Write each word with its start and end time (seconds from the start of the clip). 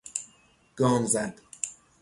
گام 0.75 1.05
زد 1.05 1.41